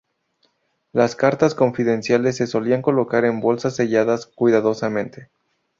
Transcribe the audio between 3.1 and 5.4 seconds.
en bolsas selladas cuidadosamente.